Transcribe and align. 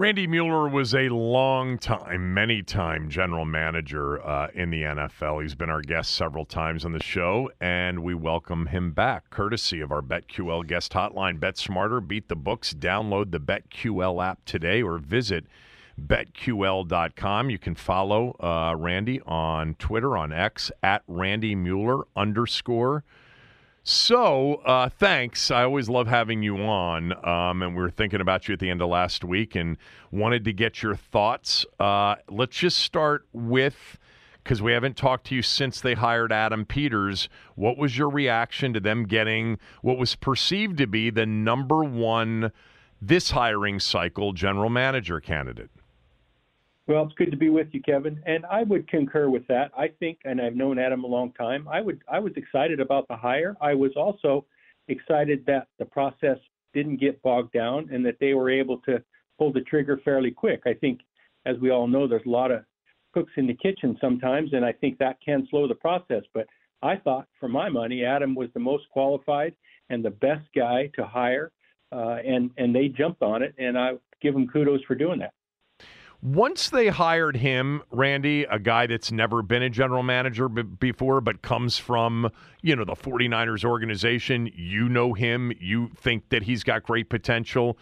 Randy 0.00 0.26
Mueller 0.26 0.66
was 0.66 0.94
a 0.94 1.10
long 1.10 1.76
time, 1.76 2.32
many 2.32 2.62
time 2.62 3.10
general 3.10 3.44
manager 3.44 4.26
uh, 4.26 4.48
in 4.54 4.70
the 4.70 4.80
NFL. 4.80 5.42
He's 5.42 5.54
been 5.54 5.68
our 5.68 5.82
guest 5.82 6.14
several 6.14 6.46
times 6.46 6.86
on 6.86 6.92
the 6.92 7.02
show, 7.02 7.50
and 7.60 8.02
we 8.02 8.14
welcome 8.14 8.64
him 8.64 8.92
back, 8.92 9.28
courtesy 9.28 9.82
of 9.82 9.92
our 9.92 10.00
BetQL 10.00 10.66
guest 10.66 10.94
hotline. 10.94 11.38
Bet 11.38 11.58
smarter, 11.58 12.00
beat 12.00 12.28
the 12.28 12.34
books. 12.34 12.72
Download 12.72 13.30
the 13.30 13.40
BetQL 13.40 14.24
app 14.24 14.42
today 14.46 14.80
or 14.80 14.96
visit 14.96 15.44
betql.com. 16.00 17.50
You 17.50 17.58
can 17.58 17.74
follow 17.74 18.36
uh, 18.40 18.74
Randy 18.78 19.20
on 19.26 19.74
Twitter, 19.74 20.16
on 20.16 20.32
X, 20.32 20.72
at 20.82 21.02
Randy 21.08 21.54
Mueller 21.54 22.04
underscore. 22.16 23.04
So, 23.82 24.56
uh, 24.66 24.90
thanks. 24.90 25.50
I 25.50 25.62
always 25.62 25.88
love 25.88 26.06
having 26.06 26.42
you 26.42 26.58
on. 26.58 27.12
Um, 27.26 27.62
and 27.62 27.74
we 27.74 27.82
were 27.82 27.90
thinking 27.90 28.20
about 28.20 28.46
you 28.46 28.52
at 28.52 28.60
the 28.60 28.68
end 28.68 28.82
of 28.82 28.88
last 28.88 29.24
week 29.24 29.54
and 29.54 29.78
wanted 30.10 30.44
to 30.44 30.52
get 30.52 30.82
your 30.82 30.94
thoughts. 30.94 31.64
Uh, 31.78 32.16
let's 32.28 32.56
just 32.56 32.78
start 32.78 33.26
with 33.32 33.98
because 34.42 34.62
we 34.62 34.72
haven't 34.72 34.96
talked 34.96 35.26
to 35.26 35.34
you 35.34 35.42
since 35.42 35.80
they 35.80 35.94
hired 35.94 36.32
Adam 36.32 36.64
Peters. 36.64 37.28
What 37.54 37.78
was 37.78 37.96
your 37.96 38.10
reaction 38.10 38.72
to 38.74 38.80
them 38.80 39.04
getting 39.04 39.58
what 39.82 39.98
was 39.98 40.14
perceived 40.14 40.78
to 40.78 40.86
be 40.86 41.10
the 41.10 41.26
number 41.26 41.84
one 41.84 42.52
this 43.02 43.30
hiring 43.30 43.80
cycle 43.80 44.32
general 44.32 44.70
manager 44.70 45.20
candidate? 45.20 45.70
Well, 46.90 47.04
it's 47.04 47.14
good 47.14 47.30
to 47.30 47.36
be 47.36 47.50
with 47.50 47.68
you, 47.70 47.80
Kevin, 47.80 48.20
and 48.26 48.44
I 48.46 48.64
would 48.64 48.88
concur 48.88 49.30
with 49.30 49.46
that. 49.46 49.70
I 49.78 49.86
think, 50.00 50.18
and 50.24 50.40
I've 50.40 50.56
known 50.56 50.76
Adam 50.76 51.04
a 51.04 51.06
long 51.06 51.32
time. 51.34 51.68
I 51.68 51.80
would, 51.80 52.02
I 52.10 52.18
was 52.18 52.32
excited 52.34 52.80
about 52.80 53.06
the 53.06 53.14
hire. 53.14 53.56
I 53.60 53.74
was 53.74 53.92
also 53.94 54.44
excited 54.88 55.44
that 55.46 55.68
the 55.78 55.84
process 55.84 56.38
didn't 56.74 56.98
get 56.98 57.22
bogged 57.22 57.52
down 57.52 57.88
and 57.92 58.04
that 58.04 58.16
they 58.18 58.34
were 58.34 58.50
able 58.50 58.78
to 58.78 59.00
pull 59.38 59.52
the 59.52 59.60
trigger 59.60 60.00
fairly 60.04 60.32
quick. 60.32 60.62
I 60.66 60.74
think, 60.74 61.02
as 61.46 61.56
we 61.58 61.70
all 61.70 61.86
know, 61.86 62.08
there's 62.08 62.26
a 62.26 62.28
lot 62.28 62.50
of 62.50 62.64
cooks 63.14 63.30
in 63.36 63.46
the 63.46 63.54
kitchen 63.54 63.96
sometimes, 64.00 64.52
and 64.52 64.64
I 64.64 64.72
think 64.72 64.98
that 64.98 65.20
can 65.24 65.46
slow 65.48 65.68
the 65.68 65.76
process. 65.76 66.24
But 66.34 66.48
I 66.82 66.96
thought, 66.96 67.28
for 67.38 67.48
my 67.48 67.68
money, 67.68 68.04
Adam 68.04 68.34
was 68.34 68.48
the 68.52 68.58
most 68.58 68.88
qualified 68.90 69.54
and 69.90 70.04
the 70.04 70.10
best 70.10 70.48
guy 70.56 70.90
to 70.96 71.06
hire, 71.06 71.52
uh, 71.92 72.16
and 72.26 72.50
and 72.56 72.74
they 72.74 72.88
jumped 72.88 73.22
on 73.22 73.44
it, 73.44 73.54
and 73.58 73.78
I 73.78 73.92
give 74.20 74.34
them 74.34 74.48
kudos 74.48 74.82
for 74.88 74.96
doing 74.96 75.20
that. 75.20 75.34
Once 76.22 76.68
they 76.68 76.88
hired 76.88 77.36
him, 77.36 77.82
Randy, 77.90 78.44
a 78.44 78.58
guy 78.58 78.86
that's 78.86 79.10
never 79.10 79.40
been 79.42 79.62
a 79.62 79.70
general 79.70 80.02
manager 80.02 80.50
b- 80.50 80.62
before, 80.62 81.22
but 81.22 81.40
comes 81.40 81.78
from, 81.78 82.30
you 82.60 82.76
know, 82.76 82.84
the 82.84 82.94
49ers 82.94 83.64
organization, 83.64 84.50
you 84.54 84.86
know 84.88 85.14
him, 85.14 85.50
you 85.58 85.90
think 85.96 86.28
that 86.28 86.42
he's 86.42 86.62
got 86.62 86.82
great 86.82 87.08
potential. 87.08 87.78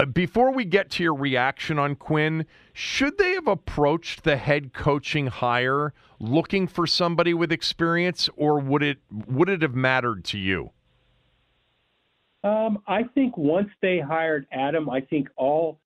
Uh, 0.00 0.06
before 0.06 0.52
we 0.52 0.64
get 0.64 0.88
to 0.92 1.02
your 1.02 1.14
reaction 1.14 1.78
on 1.78 1.96
Quinn, 1.96 2.46
should 2.72 3.18
they 3.18 3.32
have 3.32 3.46
approached 3.46 4.24
the 4.24 4.38
head 4.38 4.72
coaching 4.72 5.26
hire 5.26 5.92
looking 6.18 6.66
for 6.66 6.86
somebody 6.86 7.34
with 7.34 7.52
experience, 7.52 8.30
or 8.36 8.58
would 8.58 8.82
it 8.82 8.98
would 9.28 9.50
it 9.50 9.60
have 9.60 9.74
mattered 9.74 10.24
to 10.24 10.38
you? 10.38 10.70
Um, 12.42 12.82
I 12.86 13.02
think 13.02 13.36
once 13.36 13.70
they 13.82 13.98
hired 13.98 14.46
Adam, 14.52 14.88
I 14.88 15.00
think 15.00 15.28
all 15.36 15.80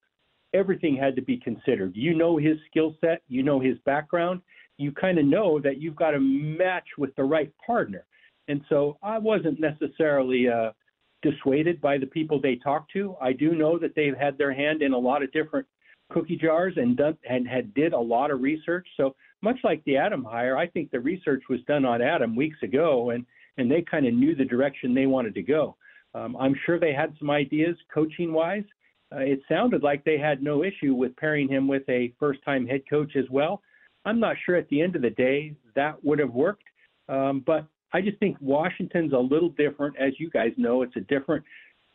everything 0.55 0.97
had 0.97 1.16
to 1.16 1.22
be 1.22 1.37
considered. 1.37 1.93
You 1.94 2.15
know 2.15 2.37
his 2.37 2.56
skill 2.71 2.97
set, 3.00 3.22
you 3.28 3.43
know 3.43 3.61
his 3.61 3.78
background, 3.84 4.41
you 4.78 4.93
kind 4.93 5.19
of 5.19 5.25
know 5.25 5.61
that 5.61 5.81
you've 5.81 5.97
got 5.97 6.12
to 6.12 6.21
match 6.21 6.87
with 6.99 7.15
the 7.16 7.25
right 7.25 7.53
partner. 7.65 8.06
And 8.49 8.62
so 8.69 8.97
I 9.03 9.19
wasn't 9.19 9.61
necessarily 9.61 10.49
uh, 10.49 10.72
dissuaded 11.22 11.81
by 11.81 11.99
the 11.99 12.06
people 12.06 12.41
they 12.41 12.56
talked 12.56 12.93
to. 12.93 13.15
I 13.21 13.33
do 13.33 13.55
know 13.55 13.78
that 13.78 13.94
they've 13.94 14.16
had 14.16 14.38
their 14.38 14.53
hand 14.53 14.83
in 14.83 14.93
a 14.93 14.99
lot 14.99 15.22
of 15.22 15.31
different 15.33 15.66
cookie 16.11 16.37
jars 16.37 16.75
and 16.77 16.97
done 16.97 17.17
and 17.28 17.47
had 17.47 17.72
did 17.75 17.93
a 17.93 17.99
lot 17.99 18.31
of 18.31 18.41
research. 18.41 18.87
So 18.97 19.15
much 19.43 19.59
like 19.65 19.82
the 19.84 19.97
Adam 19.97 20.25
hire, 20.25 20.56
I 20.56 20.67
think 20.67 20.91
the 20.91 21.00
research 21.00 21.43
was 21.49 21.61
done 21.67 21.84
on 21.84 22.03
Adam 22.03 22.34
weeks 22.34 22.59
ago, 22.62 23.11
and 23.11 23.25
and 23.56 23.71
they 23.71 23.82
kind 23.82 24.06
of 24.06 24.15
knew 24.15 24.34
the 24.34 24.44
direction 24.44 24.94
they 24.94 25.06
wanted 25.06 25.34
to 25.34 25.43
go. 25.43 25.77
Um, 26.15 26.37
I'm 26.37 26.55
sure 26.67 26.81
they 26.81 26.93
had 26.93 27.15
some 27.19 27.31
ideas 27.31 27.77
coaching 27.93 28.32
wise, 28.32 28.65
uh, 29.15 29.19
it 29.19 29.41
sounded 29.48 29.82
like 29.82 30.04
they 30.04 30.19
had 30.19 30.43
no 30.43 30.62
issue 30.62 30.94
with 30.94 31.16
pairing 31.16 31.48
him 31.48 31.66
with 31.66 31.82
a 31.88 32.12
first 32.19 32.41
time 32.44 32.66
head 32.66 32.82
coach 32.88 33.16
as 33.16 33.28
well. 33.31 33.62
I'm 34.04 34.21
not 34.21 34.37
sure 34.44 34.56
at 34.56 34.69
the 34.69 34.81
end 34.81 34.97
of 34.97 35.03
the 35.03 35.10
day 35.10 35.54
that 35.75 36.03
would 36.04 36.19
have 36.19 36.32
worked, 36.32 36.65
um, 37.09 37.43
but 37.47 37.66
I 37.93 38.00
just 38.00 38.19
think 38.19 38.37
Washington's 38.41 39.12
a 39.12 39.19
little 39.19 39.50
different. 39.50 39.97
As 39.99 40.12
you 40.19 40.31
guys 40.31 40.53
know, 40.56 40.82
it's 40.82 40.97
a 40.97 41.00
different 41.00 41.44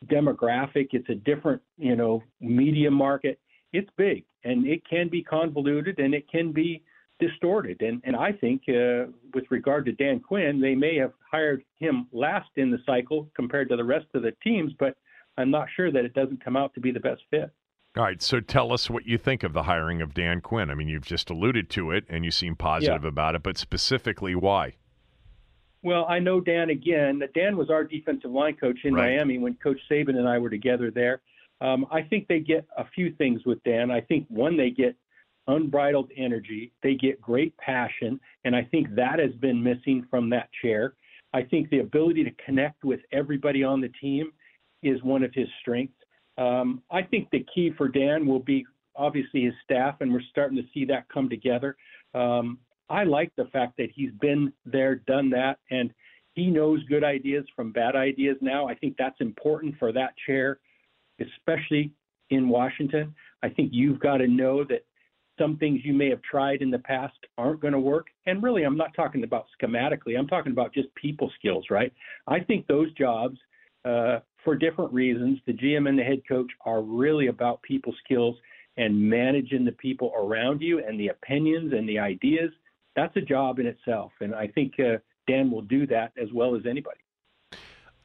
demographic, 0.07 0.89
it's 0.91 1.09
a 1.09 1.15
different, 1.15 1.61
you 1.77 1.95
know, 1.95 2.21
media 2.41 2.91
market. 2.91 3.39
It's 3.71 3.89
big 3.97 4.23
and 4.45 4.65
it 4.65 4.87
can 4.87 5.09
be 5.09 5.21
convoluted 5.21 5.99
and 5.99 6.13
it 6.13 6.29
can 6.29 6.51
be 6.51 6.83
distorted. 7.19 7.81
And, 7.81 8.01
and 8.05 8.15
I 8.15 8.31
think 8.31 8.63
uh, 8.69 9.11
with 9.33 9.45
regard 9.49 9.85
to 9.85 9.91
Dan 9.93 10.19
Quinn, 10.19 10.61
they 10.61 10.75
may 10.75 10.95
have 10.97 11.13
hired 11.29 11.63
him 11.77 12.07
last 12.11 12.49
in 12.55 12.71
the 12.71 12.77
cycle 12.85 13.27
compared 13.35 13.69
to 13.69 13.75
the 13.75 13.83
rest 13.83 14.05
of 14.13 14.21
the 14.21 14.33
teams, 14.43 14.71
but 14.79 14.95
I'm 15.37 15.51
not 15.51 15.67
sure 15.75 15.91
that 15.91 16.05
it 16.05 16.13
doesn't 16.13 16.43
come 16.43 16.55
out 16.55 16.73
to 16.75 16.79
be 16.79 16.91
the 16.91 16.99
best 16.99 17.21
fit. 17.29 17.51
All 17.97 18.03
right, 18.03 18.21
so 18.21 18.41
tell 18.41 18.73
us 18.73 18.89
what 18.89 19.05
you 19.05 19.17
think 19.17 19.43
of 19.43 19.53
the 19.53 19.63
hiring 19.63 20.01
of 20.01 20.13
Dan 20.13 20.41
Quinn. 20.41 20.69
I 20.69 20.75
mean, 20.75 20.89
you've 20.89 21.05
just 21.05 21.29
alluded 21.29 21.69
to 21.71 21.91
it 21.91 22.03
and 22.09 22.25
you 22.25 22.31
seem 22.31 22.55
positive 22.55 23.03
yeah. 23.03 23.09
about 23.09 23.35
it, 23.35 23.43
but 23.43 23.57
specifically 23.57 24.35
why? 24.35 24.73
Well, 25.81 26.05
I 26.09 26.19
know 26.19 26.41
Dan 26.41 26.71
again. 26.71 27.21
Dan 27.33 27.55
was 27.55 27.69
our 27.69 27.83
defensive 27.83 28.31
line 28.31 28.55
coach 28.55 28.79
in 28.83 28.93
right. 28.93 29.15
Miami 29.15 29.37
when 29.37 29.53
Coach 29.55 29.79
Saban 29.89 30.17
and 30.17 30.27
I 30.27 30.39
were 30.39 30.49
together 30.49 30.91
there. 30.91 31.21
Um, 31.61 31.85
I 31.89 32.01
think 32.01 32.27
they 32.27 32.39
get 32.39 32.65
a 32.77 32.85
few 32.93 33.13
things 33.13 33.45
with 33.45 33.63
Dan. 33.63 33.91
I 33.91 34.01
think 34.01 34.25
one, 34.27 34.57
they 34.57 34.71
get 34.71 34.95
unbridled 35.47 36.11
energy, 36.17 36.73
they 36.81 36.95
get 36.95 37.21
great 37.21 37.55
passion, 37.57 38.19
and 38.43 38.55
I 38.55 38.63
think 38.63 38.93
that 38.95 39.19
has 39.19 39.31
been 39.39 39.61
missing 39.61 40.05
from 40.09 40.29
that 40.31 40.49
chair. 40.61 40.95
I 41.33 41.43
think 41.43 41.69
the 41.69 41.79
ability 41.79 42.23
to 42.23 42.31
connect 42.43 42.83
with 42.83 43.01
everybody 43.11 43.63
on 43.63 43.79
the 43.79 43.89
team 44.01 44.31
is 44.85 45.01
one 45.03 45.23
of 45.23 45.33
his 45.33 45.47
strengths. 45.59 45.97
Um, 46.37 46.81
I 46.91 47.01
think 47.01 47.29
the 47.31 47.45
key 47.53 47.71
for 47.77 47.87
Dan 47.87 48.25
will 48.25 48.39
be 48.39 48.65
obviously 48.95 49.43
his 49.43 49.53
staff, 49.63 49.95
and 49.99 50.13
we're 50.13 50.21
starting 50.29 50.57
to 50.57 50.63
see 50.73 50.85
that 50.85 51.09
come 51.09 51.27
together. 51.29 51.75
Um, 52.13 52.59
I 52.89 53.03
like 53.03 53.31
the 53.35 53.45
fact 53.45 53.77
that 53.77 53.89
he's 53.93 54.11
been 54.21 54.53
there, 54.65 54.95
done 54.95 55.29
that, 55.31 55.57
and 55.71 55.91
he 56.33 56.47
knows 56.47 56.83
good 56.83 57.03
ideas 57.03 57.45
from 57.55 57.71
bad 57.71 57.95
ideas 57.95 58.37
now. 58.41 58.67
I 58.67 58.75
think 58.75 58.95
that's 58.97 59.19
important 59.19 59.75
for 59.79 59.91
that 59.93 60.13
chair, 60.25 60.59
especially 61.19 61.91
in 62.29 62.47
Washington. 62.47 63.15
I 63.41 63.49
think 63.49 63.69
you've 63.73 63.99
got 63.99 64.17
to 64.17 64.27
know 64.27 64.63
that 64.65 64.85
some 65.39 65.57
things 65.57 65.81
you 65.83 65.93
may 65.93 66.09
have 66.09 66.21
tried 66.21 66.61
in 66.61 66.71
the 66.71 66.79
past 66.79 67.17
aren't 67.37 67.61
going 67.61 67.73
to 67.73 67.79
work. 67.79 68.07
And 68.25 68.43
really, 68.43 68.63
I'm 68.63 68.77
not 68.77 68.93
talking 68.95 69.23
about 69.23 69.47
schematically, 69.59 70.17
I'm 70.17 70.27
talking 70.27 70.51
about 70.51 70.73
just 70.73 70.93
people 70.95 71.31
skills, 71.37 71.65
right? 71.69 71.91
I 72.27 72.39
think 72.39 72.67
those 72.67 72.93
jobs 72.93 73.37
uh, 73.83 74.19
for 74.45 74.55
different 74.55 74.93
reasons. 74.93 75.39
The 75.45 75.53
GM 75.53 75.89
and 75.89 75.99
the 75.99 76.03
head 76.03 76.21
coach 76.29 76.49
are 76.65 76.81
really 76.81 77.27
about 77.27 77.61
people 77.63 77.93
skills 78.05 78.37
and 78.77 78.97
managing 78.97 79.65
the 79.65 79.71
people 79.73 80.13
around 80.17 80.61
you 80.61 80.81
and 80.85 80.97
the 80.97 81.09
opinions 81.09 81.73
and 81.73 81.89
the 81.89 81.99
ideas. 81.99 82.51
That's 82.95 83.15
a 83.17 83.21
job 83.21 83.59
in 83.59 83.65
itself. 83.65 84.11
And 84.21 84.33
I 84.33 84.47
think 84.47 84.73
uh, 84.79 84.99
Dan 85.27 85.51
will 85.51 85.63
do 85.63 85.85
that 85.87 86.13
as 86.21 86.29
well 86.33 86.55
as 86.55 86.61
anybody. 86.69 86.99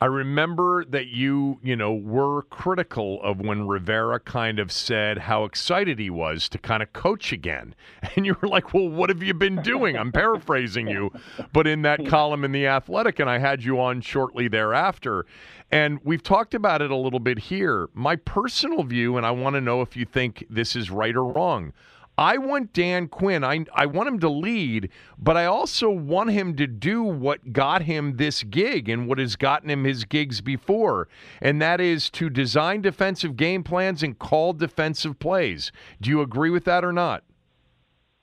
I 0.02 0.06
remember 0.06 0.82
that 0.86 1.08
you, 1.08 1.58
you 1.62 1.76
know, 1.76 1.92
were 1.92 2.44
critical 2.44 3.22
of 3.22 3.40
when 3.40 3.68
Rivera 3.68 4.18
kind 4.18 4.58
of 4.58 4.72
said 4.72 5.18
how 5.18 5.44
excited 5.44 5.98
he 5.98 6.08
was 6.08 6.48
to 6.48 6.58
kind 6.58 6.82
of 6.82 6.94
coach 6.94 7.32
again. 7.32 7.74
And 8.16 8.24
you 8.24 8.34
were 8.40 8.48
like, 8.48 8.72
well, 8.72 8.88
what 8.88 9.10
have 9.10 9.22
you 9.22 9.34
been 9.34 9.60
doing? 9.62 9.96
I'm 9.96 10.10
paraphrasing 10.10 10.88
you, 10.88 11.12
but 11.52 11.66
in 11.66 11.82
that 11.82 12.06
column 12.06 12.44
in 12.44 12.52
The 12.52 12.66
Athletic, 12.66 13.20
and 13.20 13.28
I 13.28 13.38
had 13.38 13.62
you 13.62 13.78
on 13.78 14.00
shortly 14.00 14.48
thereafter. 14.48 15.26
And 15.70 16.00
we've 16.02 16.22
talked 16.22 16.54
about 16.54 16.82
it 16.82 16.90
a 16.90 16.96
little 16.96 17.20
bit 17.20 17.38
here. 17.38 17.88
My 17.94 18.16
personal 18.16 18.82
view, 18.82 19.16
and 19.16 19.26
I 19.26 19.30
want 19.30 19.54
to 19.54 19.60
know 19.60 19.82
if 19.82 19.96
you 19.96 20.06
think 20.06 20.44
this 20.50 20.74
is 20.74 20.90
right 20.90 21.14
or 21.14 21.24
wrong. 21.24 21.72
I 22.20 22.36
want 22.36 22.74
Dan 22.74 23.08
Quinn. 23.08 23.42
I 23.42 23.64
I 23.74 23.86
want 23.86 24.08
him 24.08 24.20
to 24.20 24.28
lead, 24.28 24.90
but 25.18 25.38
I 25.38 25.46
also 25.46 25.88
want 25.88 26.30
him 26.30 26.54
to 26.56 26.66
do 26.66 27.02
what 27.02 27.54
got 27.54 27.82
him 27.82 28.18
this 28.18 28.42
gig 28.42 28.90
and 28.90 29.08
what 29.08 29.18
has 29.18 29.36
gotten 29.36 29.70
him 29.70 29.84
his 29.84 30.04
gigs 30.04 30.42
before, 30.42 31.08
and 31.40 31.62
that 31.62 31.80
is 31.80 32.10
to 32.10 32.28
design 32.28 32.82
defensive 32.82 33.36
game 33.36 33.64
plans 33.64 34.02
and 34.02 34.18
call 34.18 34.52
defensive 34.52 35.18
plays. 35.18 35.72
Do 35.98 36.10
you 36.10 36.20
agree 36.20 36.50
with 36.50 36.64
that 36.66 36.84
or 36.84 36.92
not? 36.92 37.24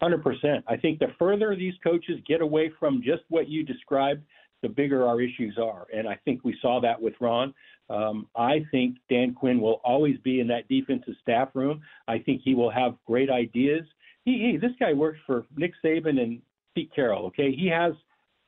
100%. 0.03 0.61
I 0.67 0.77
think 0.77 0.99
the 0.99 1.07
further 1.17 1.55
these 1.55 1.73
coaches 1.83 2.19
get 2.27 2.41
away 2.41 2.71
from 2.79 3.01
just 3.03 3.23
what 3.29 3.49
you 3.49 3.63
described, 3.63 4.23
the 4.61 4.69
bigger 4.69 5.07
our 5.07 5.19
issues 5.21 5.57
are. 5.57 5.87
And 5.91 6.07
I 6.07 6.19
think 6.23 6.43
we 6.43 6.55
saw 6.61 6.79
that 6.81 7.01
with 7.01 7.15
Ron. 7.19 7.51
Um, 7.89 8.27
I 8.35 8.65
think 8.71 8.97
Dan 9.09 9.33
Quinn 9.33 9.61
will 9.61 9.79
always 9.83 10.17
be 10.23 10.39
in 10.39 10.47
that 10.47 10.67
defensive 10.67 11.15
staff 11.21 11.49
room. 11.53 11.81
I 12.07 12.19
think 12.19 12.41
he 12.43 12.53
will 12.53 12.69
have 12.71 12.95
great 13.05 13.29
ideas. 13.29 13.85
He, 14.25 14.51
he 14.51 14.57
this 14.57 14.75
guy 14.79 14.93
works 14.93 15.19
for 15.25 15.45
Nick 15.55 15.73
Saban 15.83 16.19
and 16.19 16.41
Pete 16.75 16.91
Carroll. 16.93 17.27
Okay, 17.27 17.53
he 17.53 17.67
has 17.67 17.93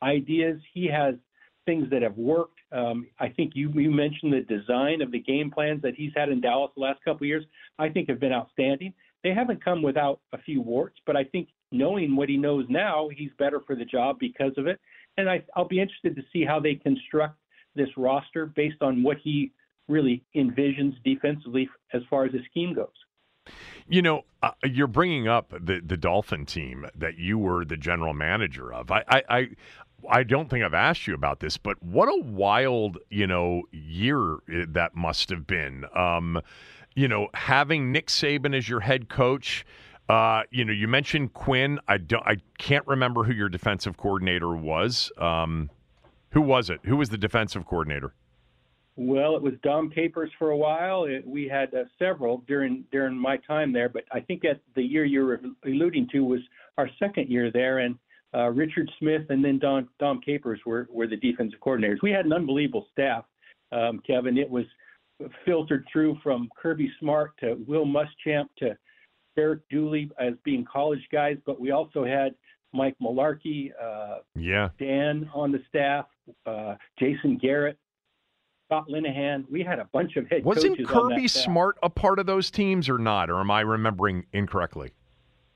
ideas. 0.03 0.59
He 0.73 0.87
has 0.87 1.15
things 1.65 1.89
that 1.91 2.01
have 2.01 2.17
worked. 2.17 2.59
Um, 2.71 3.07
I 3.19 3.29
think 3.29 3.53
you, 3.55 3.71
you 3.73 3.91
mentioned 3.91 4.33
the 4.33 4.41
design 4.41 5.01
of 5.01 5.11
the 5.11 5.19
game 5.19 5.51
plans 5.51 5.81
that 5.81 5.95
he's 5.95 6.11
had 6.15 6.29
in 6.29 6.41
Dallas 6.41 6.71
the 6.75 6.81
last 6.81 6.99
couple 7.03 7.25
of 7.25 7.27
years. 7.27 7.45
I 7.77 7.89
think 7.89 8.09
have 8.09 8.19
been 8.19 8.33
outstanding. 8.33 8.93
They 9.23 9.33
haven't 9.33 9.63
come 9.63 9.81
without 9.81 10.19
a 10.33 10.37
few 10.37 10.61
warts, 10.61 10.97
but 11.05 11.15
I 11.15 11.23
think 11.25 11.49
knowing 11.71 12.15
what 12.15 12.29
he 12.29 12.37
knows 12.37 12.65
now, 12.69 13.09
he's 13.15 13.31
better 13.37 13.59
for 13.65 13.75
the 13.75 13.85
job 13.85 14.17
because 14.19 14.53
of 14.57 14.67
it. 14.67 14.79
And 15.17 15.29
I, 15.29 15.43
I'll 15.55 15.67
be 15.67 15.81
interested 15.81 16.15
to 16.15 16.21
see 16.31 16.45
how 16.45 16.59
they 16.59 16.75
construct 16.75 17.35
this 17.79 17.89
roster 17.97 18.45
based 18.45 18.81
on 18.81 19.01
what 19.01 19.17
he 19.23 19.51
really 19.87 20.23
envisions 20.35 20.93
defensively 21.03 21.67
as 21.93 22.01
far 22.09 22.25
as 22.25 22.31
the 22.31 22.39
scheme 22.49 22.73
goes. 22.73 22.87
You 23.87 24.03
know, 24.03 24.25
uh, 24.43 24.51
you're 24.63 24.87
bringing 24.87 25.27
up 25.27 25.51
the 25.51 25.81
the 25.83 25.97
Dolphin 25.97 26.45
team 26.45 26.85
that 26.95 27.17
you 27.17 27.39
were 27.39 27.65
the 27.65 27.77
general 27.77 28.13
manager 28.13 28.71
of. 28.71 28.91
I, 28.91 29.03
I, 29.07 29.23
I 29.29 29.47
I 30.07 30.23
don't 30.23 30.49
think 30.49 30.63
I've 30.63 30.75
asked 30.75 31.07
you 31.07 31.15
about 31.15 31.39
this, 31.39 31.57
but 31.57 31.81
what 31.81 32.07
a 32.07 32.21
wild, 32.21 32.99
you 33.09 33.27
know, 33.27 33.63
year 33.71 34.37
that 34.47 34.95
must 34.95 35.29
have 35.29 35.47
been. 35.47 35.85
Um, 35.95 36.41
you 36.95 37.07
know, 37.07 37.29
having 37.33 37.91
Nick 37.91 38.07
Saban 38.07 38.55
as 38.55 38.69
your 38.69 38.81
head 38.81 39.09
coach. 39.09 39.65
Uh, 40.07 40.41
you 40.49 40.65
know, 40.65 40.73
you 40.73 40.87
mentioned 40.87 41.33
Quinn. 41.33 41.79
I 41.87 41.97
don't. 41.97 42.25
I 42.25 42.37
can't 42.57 42.85
remember 42.87 43.23
who 43.23 43.33
your 43.33 43.49
defensive 43.49 43.95
coordinator 43.95 44.55
was. 44.55 45.11
Um, 45.19 45.69
who 46.31 46.41
was 46.41 46.69
it? 46.69 46.79
Who 46.85 46.97
was 46.97 47.09
the 47.09 47.17
defensive 47.17 47.65
coordinator? 47.65 48.13
Well, 48.95 49.35
it 49.35 49.41
was 49.41 49.53
Dom 49.63 49.89
Capers 49.89 50.29
for 50.37 50.49
a 50.49 50.57
while. 50.57 51.05
It, 51.05 51.25
we 51.25 51.47
had 51.47 51.73
uh, 51.73 51.85
several 51.97 52.43
during 52.47 52.83
during 52.91 53.17
my 53.17 53.37
time 53.37 53.71
there, 53.71 53.87
but 53.87 54.03
I 54.11 54.19
think 54.19 54.41
that 54.41 54.59
the 54.75 54.83
year 54.83 55.05
you're 55.05 55.39
alluding 55.65 56.09
to 56.11 56.25
was 56.25 56.41
our 56.77 56.89
second 56.99 57.29
year 57.29 57.49
there, 57.49 57.79
and 57.79 57.95
uh, 58.33 58.49
Richard 58.49 58.91
Smith 58.99 59.23
and 59.29 59.43
then 59.43 59.57
Don 59.57 59.87
Dom 59.99 60.19
Capers 60.19 60.59
were 60.65 60.87
were 60.91 61.07
the 61.07 61.15
defensive 61.15 61.59
coordinators. 61.61 62.01
We 62.03 62.11
had 62.11 62.25
an 62.25 62.33
unbelievable 62.33 62.87
staff, 62.91 63.23
um, 63.71 64.01
Kevin. 64.05 64.37
It 64.37 64.49
was 64.49 64.65
filtered 65.45 65.85
through 65.91 66.17
from 66.21 66.49
Kirby 66.61 66.91
Smart 66.99 67.31
to 67.39 67.57
Will 67.67 67.85
Muschamp 67.85 68.47
to 68.57 68.77
Derek 69.35 69.61
Dooley 69.69 70.11
as 70.19 70.33
being 70.43 70.65
college 70.65 71.05
guys, 71.11 71.37
but 71.45 71.59
we 71.59 71.71
also 71.71 72.03
had 72.03 72.35
Mike 72.73 72.95
Mularkey, 73.01 73.71
uh, 73.81 74.19
yeah, 74.35 74.69
Dan 74.79 75.29
on 75.33 75.51
the 75.51 75.61
staff, 75.67 76.05
uh, 76.45 76.75
Jason 76.99 77.37
Garrett, 77.37 77.77
Scott 78.67 78.87
Linehan. 78.89 79.45
We 79.49 79.63
had 79.63 79.79
a 79.79 79.85
bunch 79.91 80.15
of 80.15 80.27
head 80.27 80.43
Wasn't 80.43 80.77
coaches. 80.77 80.87
Wasn't 80.87 81.11
Kirby 81.11 81.27
Smart 81.27 81.77
a 81.81 81.89
part 81.89 82.19
of 82.19 82.25
those 82.25 82.51
teams 82.51 82.87
or 82.87 82.97
not? 82.97 83.29
Or 83.29 83.39
am 83.39 83.49
I 83.51 83.61
remembering 83.61 84.25
incorrectly? 84.33 84.91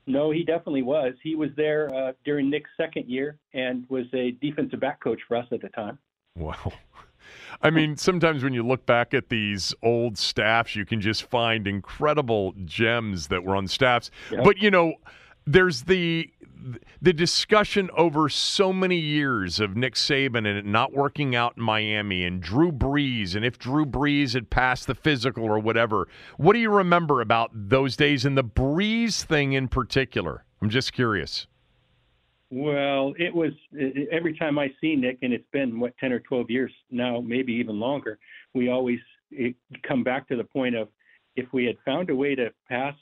No, 0.06 0.30
he 0.30 0.42
definitely 0.42 0.82
was. 0.82 1.14
He 1.22 1.34
was 1.34 1.50
there 1.56 1.94
uh, 1.94 2.12
during 2.24 2.50
Nick's 2.50 2.70
second 2.76 3.08
year 3.08 3.38
and 3.54 3.86
was 3.88 4.04
a 4.12 4.32
defensive 4.32 4.80
back 4.80 5.02
coach 5.02 5.20
for 5.26 5.36
us 5.36 5.46
at 5.50 5.62
the 5.62 5.70
time. 5.70 5.98
Wow. 6.36 6.72
I 7.62 7.70
mean, 7.70 7.96
sometimes 7.96 8.42
when 8.42 8.52
you 8.52 8.62
look 8.62 8.84
back 8.84 9.14
at 9.14 9.30
these 9.30 9.74
old 9.82 10.18
staffs, 10.18 10.76
you 10.76 10.84
can 10.84 11.00
just 11.00 11.22
find 11.22 11.66
incredible 11.66 12.52
gems 12.64 13.28
that 13.28 13.44
were 13.44 13.56
on 13.56 13.66
staffs. 13.66 14.10
Yep. 14.30 14.44
But 14.44 14.58
you 14.58 14.70
know, 14.70 14.94
there's 15.46 15.82
the 15.82 16.30
the 17.00 17.12
discussion 17.12 17.90
over 17.96 18.28
so 18.28 18.72
many 18.72 18.98
years 18.98 19.60
of 19.60 19.76
Nick 19.76 19.94
Saban 19.94 20.38
and 20.38 20.46
it 20.46 20.64
not 20.64 20.92
working 20.92 21.36
out 21.36 21.54
in 21.56 21.62
Miami 21.62 22.24
and 22.24 22.40
Drew 22.40 22.72
Brees 22.72 23.34
and 23.34 23.44
if 23.44 23.58
Drew 23.58 23.84
Brees 23.84 24.34
had 24.34 24.50
passed 24.50 24.86
the 24.86 24.94
physical 24.94 25.44
or 25.44 25.58
whatever. 25.58 26.08
What 26.36 26.54
do 26.54 26.58
you 26.58 26.70
remember 26.70 27.20
about 27.20 27.50
those 27.52 27.96
days 27.96 28.24
and 28.24 28.36
the 28.36 28.44
Brees 28.44 29.22
thing 29.22 29.52
in 29.52 29.68
particular? 29.68 30.44
I'm 30.62 30.70
just 30.70 30.92
curious. 30.92 31.46
Well, 32.50 33.14
it 33.18 33.34
was 33.34 33.52
every 34.12 34.36
time 34.38 34.58
I 34.58 34.72
see 34.80 34.94
Nick, 34.94 35.18
and 35.22 35.32
it's 35.32 35.48
been 35.52 35.80
what 35.80 35.96
ten 35.98 36.12
or 36.12 36.20
twelve 36.20 36.50
years 36.50 36.72
now, 36.90 37.20
maybe 37.20 37.52
even 37.54 37.80
longer. 37.80 38.18
We 38.54 38.68
always 38.68 39.00
come 39.82 40.04
back 40.04 40.28
to 40.28 40.36
the 40.36 40.44
point 40.44 40.76
of 40.76 40.88
if 41.34 41.52
we 41.52 41.64
had 41.64 41.76
found 41.84 42.10
a 42.10 42.14
way 42.14 42.36
to 42.36 42.52
pass 42.68 42.94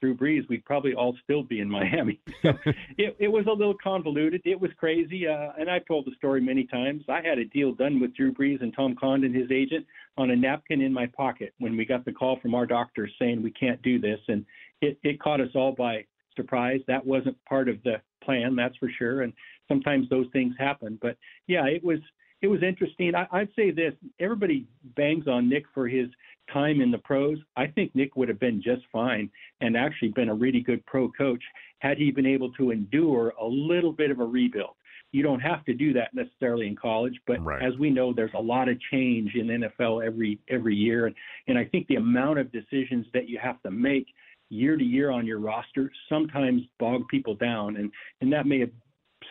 Drew 0.00 0.16
Brees, 0.16 0.48
we'd 0.48 0.64
probably 0.64 0.94
all 0.94 1.16
still 1.24 1.42
be 1.42 1.60
in 1.60 1.68
Miami. 1.68 2.20
So 2.42 2.52
it, 2.96 3.16
it 3.18 3.28
was 3.28 3.46
a 3.46 3.52
little 3.52 3.74
convoluted. 3.82 4.42
It 4.44 4.60
was 4.60 4.70
crazy. 4.76 5.26
Uh, 5.26 5.50
and 5.58 5.68
I've 5.68 5.84
told 5.86 6.06
the 6.06 6.14
story 6.16 6.40
many 6.40 6.64
times. 6.64 7.02
I 7.08 7.20
had 7.20 7.38
a 7.38 7.44
deal 7.44 7.72
done 7.72 7.98
with 7.98 8.14
Drew 8.14 8.32
Brees 8.32 8.62
and 8.62 8.72
Tom 8.72 8.94
Condon, 8.94 9.34
his 9.34 9.50
agent, 9.50 9.84
on 10.16 10.30
a 10.30 10.36
napkin 10.36 10.80
in 10.80 10.92
my 10.92 11.06
pocket 11.06 11.52
when 11.58 11.76
we 11.76 11.84
got 11.84 12.04
the 12.04 12.12
call 12.12 12.38
from 12.40 12.54
our 12.54 12.64
doctor 12.64 13.08
saying 13.18 13.42
we 13.42 13.50
can't 13.50 13.82
do 13.82 13.98
this. 13.98 14.20
And 14.28 14.46
it, 14.80 14.98
it 15.02 15.20
caught 15.20 15.40
us 15.40 15.50
all 15.56 15.72
by 15.72 16.04
surprise. 16.36 16.80
That 16.86 17.04
wasn't 17.04 17.36
part 17.44 17.68
of 17.68 17.82
the 17.82 18.00
plan, 18.22 18.54
that's 18.54 18.76
for 18.76 18.90
sure. 18.98 19.22
And 19.22 19.32
sometimes 19.66 20.08
those 20.08 20.26
things 20.32 20.54
happen. 20.58 20.98
But 21.02 21.16
yeah, 21.48 21.66
it 21.66 21.82
was 21.82 21.98
it 22.40 22.48
was 22.48 22.62
interesting. 22.62 23.14
I, 23.14 23.26
I'd 23.32 23.48
say 23.56 23.70
this: 23.70 23.94
everybody 24.20 24.66
bangs 24.96 25.26
on 25.26 25.48
Nick 25.48 25.64
for 25.74 25.88
his 25.88 26.08
time 26.52 26.80
in 26.80 26.90
the 26.90 26.98
pros. 26.98 27.38
I 27.56 27.66
think 27.66 27.94
Nick 27.94 28.16
would 28.16 28.28
have 28.28 28.40
been 28.40 28.62
just 28.62 28.82
fine 28.92 29.30
and 29.60 29.76
actually 29.76 30.08
been 30.08 30.28
a 30.28 30.34
really 30.34 30.60
good 30.60 30.84
pro 30.86 31.10
coach 31.10 31.42
had 31.80 31.98
he 31.98 32.10
been 32.10 32.26
able 32.26 32.52
to 32.52 32.70
endure 32.70 33.34
a 33.40 33.46
little 33.46 33.92
bit 33.92 34.10
of 34.10 34.20
a 34.20 34.24
rebuild. 34.24 34.74
You 35.12 35.22
don't 35.22 35.40
have 35.40 35.64
to 35.64 35.74
do 35.74 35.92
that 35.94 36.12
necessarily 36.14 36.66
in 36.66 36.76
college, 36.76 37.18
but 37.26 37.42
right. 37.42 37.62
as 37.62 37.76
we 37.78 37.88
know, 37.88 38.12
there's 38.12 38.34
a 38.34 38.42
lot 38.42 38.68
of 38.68 38.78
change 38.90 39.34
in 39.34 39.46
NFL 39.46 40.04
every 40.06 40.38
every 40.48 40.76
year, 40.76 41.06
and 41.06 41.14
and 41.48 41.58
I 41.58 41.64
think 41.64 41.86
the 41.86 41.96
amount 41.96 42.38
of 42.38 42.52
decisions 42.52 43.06
that 43.14 43.28
you 43.28 43.38
have 43.42 43.60
to 43.62 43.70
make 43.70 44.06
year 44.50 44.76
to 44.76 44.84
year 44.84 45.10
on 45.10 45.26
your 45.26 45.38
roster 45.40 45.90
sometimes 46.08 46.62
bog 46.78 47.08
people 47.08 47.34
down, 47.34 47.76
and 47.76 47.90
and 48.20 48.32
that 48.32 48.46
may 48.46 48.60
have 48.60 48.70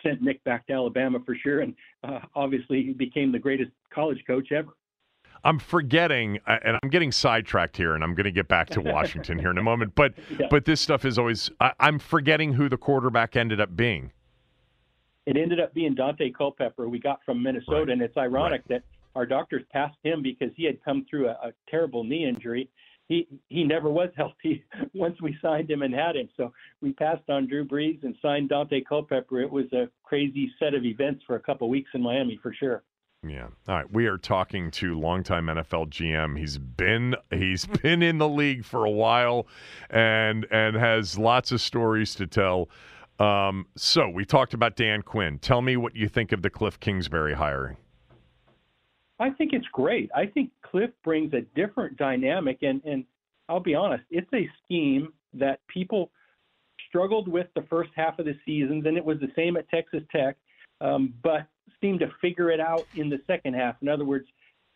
sent 0.02 0.22
Nick 0.22 0.42
back 0.44 0.66
to 0.66 0.72
Alabama 0.72 1.18
for 1.24 1.34
sure, 1.34 1.60
and 1.60 1.74
uh, 2.04 2.20
obviously 2.34 2.82
he 2.82 2.92
became 2.92 3.32
the 3.32 3.38
greatest 3.38 3.70
college 3.92 4.22
coach 4.26 4.52
ever. 4.52 4.70
I'm 5.44 5.58
forgetting, 5.58 6.40
and 6.46 6.78
I'm 6.82 6.90
getting 6.90 7.12
sidetracked 7.12 7.76
here, 7.76 7.94
and 7.94 8.02
I'm 8.02 8.14
going 8.14 8.24
to 8.24 8.32
get 8.32 8.48
back 8.48 8.68
to 8.70 8.80
Washington 8.80 9.38
here 9.38 9.50
in 9.50 9.58
a 9.58 9.62
moment. 9.62 9.94
But 9.94 10.14
yeah. 10.38 10.48
but 10.50 10.64
this 10.64 10.80
stuff 10.80 11.04
is 11.04 11.18
always 11.18 11.50
I, 11.60 11.72
am 11.80 11.98
forgetting 11.98 12.54
who 12.54 12.68
the 12.68 12.76
quarterback 12.76 13.36
ended 13.36 13.60
up 13.60 13.76
being. 13.76 14.12
It 15.26 15.36
ended 15.36 15.60
up 15.60 15.74
being 15.74 15.94
Daunte 15.94 16.34
Culpepper. 16.34 16.88
We 16.88 16.98
got 16.98 17.20
from 17.24 17.42
Minnesota, 17.42 17.80
right. 17.80 17.88
and 17.90 18.02
it's 18.02 18.16
ironic 18.16 18.62
right. 18.68 18.82
that 18.82 18.82
our 19.14 19.26
doctors 19.26 19.62
passed 19.72 19.98
him 20.02 20.22
because 20.22 20.50
he 20.56 20.64
had 20.64 20.82
come 20.84 21.06
through 21.08 21.28
a, 21.28 21.32
a 21.32 21.52
terrible 21.68 22.02
knee 22.02 22.26
injury, 22.26 22.68
he 23.08 23.26
he 23.48 23.64
never 23.64 23.90
was 23.90 24.10
healthy 24.16 24.64
once 24.94 25.20
we 25.20 25.36
signed 25.42 25.70
him 25.70 25.82
and 25.82 25.94
had 25.94 26.16
him. 26.16 26.28
So 26.36 26.52
we 26.80 26.92
passed 26.92 27.28
on 27.28 27.48
Drew 27.48 27.66
Brees 27.66 28.02
and 28.04 28.14
signed 28.22 28.50
Daunte 28.50 28.86
Culpepper. 28.86 29.40
It 29.40 29.50
was 29.50 29.72
a 29.72 29.88
crazy 30.02 30.52
set 30.58 30.74
of 30.74 30.84
events 30.84 31.24
for 31.26 31.36
a 31.36 31.40
couple 31.40 31.66
of 31.66 31.70
weeks 31.70 31.90
in 31.94 32.02
Miami 32.02 32.38
for 32.42 32.52
sure. 32.52 32.84
Yeah. 33.26 33.48
All 33.66 33.74
right. 33.74 33.92
We 33.92 34.06
are 34.06 34.18
talking 34.18 34.70
to 34.72 34.98
longtime 34.98 35.46
NFL 35.46 35.88
GM. 35.88 36.38
He's 36.38 36.58
been 36.58 37.16
he's 37.30 37.66
been 37.82 38.02
in 38.02 38.18
the 38.18 38.28
league 38.28 38.64
for 38.64 38.84
a 38.84 38.90
while, 38.90 39.48
and 39.90 40.46
and 40.50 40.76
has 40.76 41.18
lots 41.18 41.50
of 41.50 41.60
stories 41.60 42.14
to 42.16 42.26
tell. 42.26 42.68
Um, 43.18 43.66
so 43.76 44.08
we 44.08 44.24
talked 44.24 44.54
about 44.54 44.76
Dan 44.76 45.02
Quinn. 45.02 45.40
Tell 45.40 45.60
me 45.60 45.76
what 45.76 45.96
you 45.96 46.08
think 46.08 46.30
of 46.30 46.42
the 46.42 46.50
Cliff 46.50 46.78
Kingsbury 46.78 47.34
hiring. 47.34 47.76
I 49.20 49.30
think 49.30 49.52
it's 49.52 49.66
great. 49.72 50.10
I 50.14 50.26
think 50.26 50.50
Cliff 50.62 50.90
brings 51.04 51.32
a 51.34 51.42
different 51.54 51.96
dynamic, 51.96 52.58
and 52.62 52.82
and 52.84 53.04
I'll 53.48 53.60
be 53.60 53.74
honest, 53.74 54.04
it's 54.10 54.32
a 54.34 54.48
scheme 54.64 55.12
that 55.34 55.60
people 55.68 56.10
struggled 56.88 57.28
with 57.28 57.46
the 57.54 57.62
first 57.68 57.90
half 57.96 58.18
of 58.18 58.26
the 58.26 58.34
seasons, 58.46 58.86
and 58.86 58.96
it 58.96 59.04
was 59.04 59.18
the 59.20 59.32
same 59.34 59.56
at 59.56 59.68
Texas 59.68 60.02
Tech, 60.14 60.36
um, 60.80 61.14
but 61.22 61.46
seemed 61.80 62.00
to 62.00 62.08
figure 62.20 62.50
it 62.50 62.60
out 62.60 62.86
in 62.94 63.08
the 63.08 63.20
second 63.26 63.54
half. 63.54 63.76
In 63.82 63.88
other 63.88 64.04
words, 64.04 64.26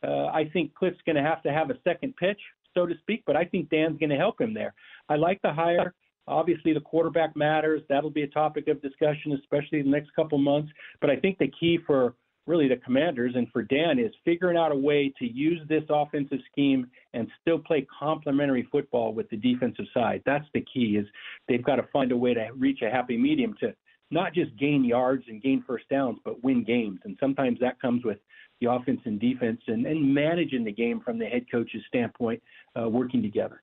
uh, 0.06 0.26
I 0.26 0.48
think 0.52 0.74
Cliff's 0.74 1.00
going 1.06 1.16
to 1.16 1.22
have 1.22 1.42
to 1.42 1.52
have 1.52 1.70
a 1.70 1.78
second 1.84 2.16
pitch, 2.16 2.40
so 2.74 2.86
to 2.86 2.94
speak, 2.98 3.22
but 3.26 3.36
I 3.36 3.44
think 3.44 3.70
Dan's 3.70 3.98
going 3.98 4.10
to 4.10 4.16
help 4.16 4.40
him 4.40 4.54
there. 4.54 4.74
I 5.08 5.16
like 5.16 5.40
the 5.42 5.52
hire. 5.52 5.94
Obviously, 6.28 6.72
the 6.72 6.80
quarterback 6.80 7.36
matters. 7.36 7.82
That'll 7.88 8.10
be 8.10 8.22
a 8.22 8.28
topic 8.28 8.68
of 8.68 8.80
discussion, 8.80 9.32
especially 9.32 9.82
the 9.82 9.88
next 9.88 10.14
couple 10.14 10.38
months. 10.38 10.70
But 11.00 11.10
I 11.10 11.16
think 11.16 11.38
the 11.38 11.52
key 11.58 11.78
for 11.86 12.14
really 12.46 12.68
the 12.68 12.76
commanders 12.76 13.34
and 13.36 13.48
for 13.52 13.62
Dan 13.62 13.98
is 13.98 14.12
figuring 14.24 14.56
out 14.56 14.72
a 14.72 14.76
way 14.76 15.12
to 15.18 15.26
use 15.26 15.60
this 15.68 15.84
offensive 15.88 16.40
scheme 16.50 16.88
and 17.14 17.28
still 17.40 17.58
play 17.58 17.86
complementary 17.98 18.68
football 18.70 19.14
with 19.14 19.28
the 19.30 19.36
defensive 19.36 19.86
side. 19.94 20.22
That's 20.26 20.46
the 20.54 20.64
key 20.72 20.96
is 20.96 21.06
they've 21.48 21.64
got 21.64 21.76
to 21.76 21.86
find 21.92 22.12
a 22.12 22.16
way 22.16 22.34
to 22.34 22.48
reach 22.56 22.82
a 22.82 22.90
happy 22.90 23.16
medium 23.16 23.54
to 23.60 23.74
not 24.10 24.34
just 24.34 24.56
gain 24.58 24.84
yards 24.84 25.24
and 25.28 25.42
gain 25.42 25.64
first 25.66 25.88
downs, 25.88 26.18
but 26.24 26.42
win 26.44 26.64
games. 26.64 27.00
And 27.04 27.16
sometimes 27.18 27.58
that 27.60 27.80
comes 27.80 28.04
with 28.04 28.18
the 28.60 28.70
offense 28.70 29.00
and 29.04 29.18
defense 29.18 29.60
and, 29.66 29.86
and 29.86 30.14
managing 30.14 30.64
the 30.64 30.72
game 30.72 31.00
from 31.00 31.18
the 31.18 31.24
head 31.26 31.46
coach's 31.50 31.82
standpoint, 31.88 32.42
uh, 32.78 32.88
working 32.88 33.22
together. 33.22 33.62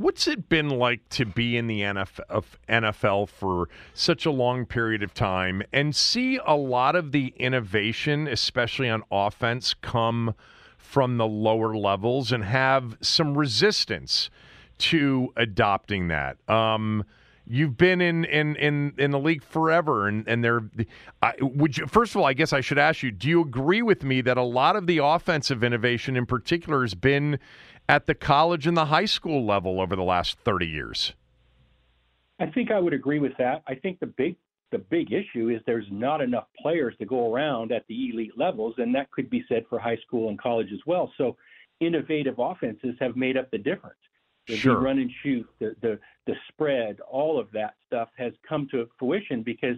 What's 0.00 0.26
it 0.26 0.48
been 0.48 0.70
like 0.70 1.06
to 1.10 1.26
be 1.26 1.58
in 1.58 1.66
the 1.66 1.82
NFL 1.82 3.28
for 3.28 3.68
such 3.92 4.24
a 4.24 4.30
long 4.30 4.64
period 4.64 5.02
of 5.02 5.12
time 5.12 5.62
and 5.74 5.94
see 5.94 6.40
a 6.46 6.56
lot 6.56 6.96
of 6.96 7.12
the 7.12 7.34
innovation, 7.36 8.26
especially 8.26 8.88
on 8.88 9.02
offense, 9.10 9.74
come 9.74 10.34
from 10.78 11.18
the 11.18 11.26
lower 11.26 11.76
levels 11.76 12.32
and 12.32 12.44
have 12.44 12.96
some 13.02 13.36
resistance 13.36 14.30
to 14.78 15.34
adopting 15.36 16.08
that? 16.08 16.38
Um, 16.48 17.04
you've 17.46 17.76
been 17.76 18.00
in 18.00 18.24
in 18.24 18.56
in, 18.56 18.94
in 18.96 19.10
the 19.10 19.18
league 19.18 19.42
forever 19.42 20.08
and 20.08 20.26
and 20.28 20.42
there 20.44 20.62
would 21.40 21.76
you 21.76 21.86
first 21.86 22.14
of 22.14 22.20
all 22.20 22.26
i 22.26 22.32
guess 22.32 22.52
i 22.52 22.60
should 22.60 22.78
ask 22.78 23.02
you 23.02 23.10
do 23.10 23.28
you 23.28 23.40
agree 23.40 23.82
with 23.82 24.04
me 24.04 24.20
that 24.20 24.36
a 24.36 24.42
lot 24.42 24.76
of 24.76 24.86
the 24.86 24.98
offensive 24.98 25.64
innovation 25.64 26.16
in 26.16 26.26
particular 26.26 26.82
has 26.82 26.94
been 26.94 27.40
at 27.90 28.06
the 28.06 28.14
college 28.14 28.68
and 28.68 28.76
the 28.76 28.84
high 28.84 29.04
school 29.04 29.44
level 29.44 29.80
over 29.80 29.96
the 29.96 30.04
last 30.04 30.38
30 30.38 30.64
years? 30.64 31.12
I 32.38 32.46
think 32.46 32.70
i 32.70 32.78
would 32.78 32.94
agree 32.94 33.18
with 33.18 33.32
that. 33.38 33.62
I 33.66 33.74
think 33.74 33.98
the 33.98 34.06
big 34.06 34.36
the 34.70 34.78
big 34.78 35.12
issue 35.12 35.48
is 35.48 35.60
there's 35.66 35.88
not 35.90 36.20
enough 36.20 36.46
players 36.62 36.94
to 37.00 37.04
go 37.04 37.34
around 37.34 37.72
at 37.72 37.84
the 37.88 38.10
elite 38.10 38.38
levels 38.38 38.74
and 38.78 38.94
that 38.94 39.10
could 39.10 39.28
be 39.28 39.44
said 39.48 39.64
for 39.68 39.80
high 39.80 39.98
school 40.06 40.28
and 40.28 40.40
college 40.40 40.68
as 40.72 40.78
well. 40.86 41.12
So 41.18 41.36
innovative 41.80 42.36
offenses 42.38 42.94
have 43.00 43.16
made 43.16 43.36
up 43.36 43.50
the 43.50 43.58
difference. 43.58 43.98
The 44.46 44.56
sure. 44.56 44.80
run 44.80 44.98
and 44.98 45.10
shoot, 45.22 45.46
the, 45.58 45.74
the 45.82 45.98
the 46.26 46.34
spread, 46.48 47.00
all 47.00 47.40
of 47.40 47.50
that 47.52 47.74
stuff 47.86 48.10
has 48.16 48.32
come 48.48 48.68
to 48.70 48.88
fruition 48.98 49.42
because 49.42 49.76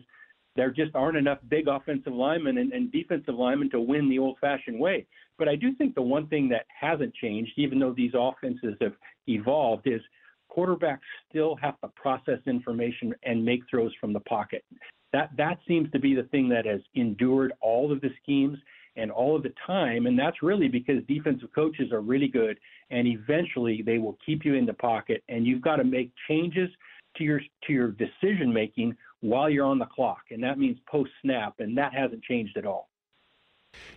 there 0.56 0.70
just 0.70 0.94
aren't 0.94 1.16
enough 1.16 1.38
big 1.48 1.68
offensive 1.68 2.12
linemen 2.12 2.58
and, 2.58 2.72
and 2.72 2.92
defensive 2.92 3.34
linemen 3.34 3.70
to 3.70 3.80
win 3.80 4.08
the 4.08 4.18
old-fashioned 4.18 4.78
way. 4.78 5.06
But 5.38 5.48
I 5.48 5.56
do 5.56 5.74
think 5.74 5.94
the 5.94 6.02
one 6.02 6.26
thing 6.28 6.48
that 6.50 6.66
hasn't 6.68 7.14
changed, 7.14 7.52
even 7.56 7.78
though 7.78 7.94
these 7.96 8.12
offenses 8.14 8.74
have 8.80 8.92
evolved, 9.26 9.86
is 9.86 10.00
quarterbacks 10.54 11.00
still 11.28 11.56
have 11.56 11.80
to 11.80 11.88
process 11.88 12.38
information 12.46 13.14
and 13.22 13.44
make 13.44 13.62
throws 13.70 13.92
from 14.00 14.12
the 14.12 14.20
pocket. 14.20 14.64
That 15.12 15.30
that 15.36 15.58
seems 15.66 15.90
to 15.92 15.98
be 15.98 16.14
the 16.14 16.24
thing 16.24 16.48
that 16.50 16.66
has 16.66 16.80
endured 16.94 17.52
all 17.60 17.92
of 17.92 18.00
the 18.00 18.10
schemes 18.22 18.58
and 18.96 19.10
all 19.10 19.34
of 19.34 19.42
the 19.42 19.52
time. 19.66 20.06
And 20.06 20.18
that's 20.18 20.42
really 20.42 20.68
because 20.68 21.02
defensive 21.08 21.48
coaches 21.54 21.92
are 21.92 22.00
really 22.00 22.28
good, 22.28 22.58
and 22.90 23.06
eventually 23.06 23.82
they 23.84 23.98
will 23.98 24.18
keep 24.24 24.44
you 24.44 24.54
in 24.54 24.66
the 24.66 24.74
pocket, 24.74 25.22
and 25.28 25.46
you've 25.46 25.62
got 25.62 25.76
to 25.76 25.84
make 25.84 26.12
changes 26.28 26.68
to 27.16 27.24
your 27.24 27.40
to 27.66 27.72
your 27.72 27.88
decision 27.88 28.52
making 28.52 28.96
while 29.22 29.48
you're 29.48 29.66
on 29.66 29.78
the 29.78 29.86
clock, 29.86 30.24
and 30.30 30.42
that 30.42 30.58
means 30.58 30.78
post 30.86 31.10
snap, 31.22 31.54
and 31.60 31.78
that 31.78 31.94
hasn't 31.94 32.22
changed 32.22 32.56
at 32.58 32.66
all. 32.66 32.90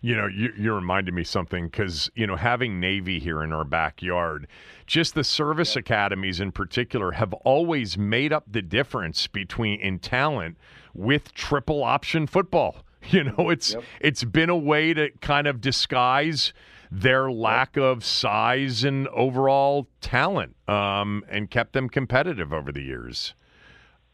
You 0.02 0.16
know, 0.16 0.28
you, 0.28 0.54
you 0.58 0.74
reminded 0.74 1.14
me 1.14 1.24
something 1.24 1.66
because 1.66 2.10
you 2.16 2.26
know 2.26 2.38
having 2.38 2.80
Navy 2.80 3.20
here 3.20 3.44
in 3.44 3.52
our 3.52 3.66
backyard, 3.66 4.48
just 4.86 5.16
the 5.16 5.24
service 5.24 5.76
academies 5.76 6.40
in 6.40 6.52
particular 6.52 7.12
have 7.12 7.34
always 7.34 7.98
made 7.98 8.32
up 8.32 8.46
the 8.48 8.62
difference 8.62 9.28
between 9.28 9.80
in 9.82 10.00
talent 10.00 10.58
with 10.94 11.34
triple 11.34 11.84
option 11.84 12.26
football. 12.28 12.78
You 13.12 13.24
know, 13.24 13.52
it's 13.52 13.76
yep. 13.76 13.84
it's 14.02 14.24
been 14.24 14.50
a 14.50 14.58
way 14.58 14.92
to 14.92 15.12
kind 15.22 15.46
of 15.46 15.62
disguise 15.62 16.54
their 16.90 17.30
lack 17.30 17.78
of 17.78 18.04
size 18.04 18.84
and 18.84 19.08
overall 19.10 19.88
talent, 20.02 20.56
um, 20.68 21.24
and 21.30 21.52
kept 21.52 21.74
them 21.74 21.88
competitive 21.88 22.52
over 22.52 22.72
the 22.72 22.82
years. 22.82 23.36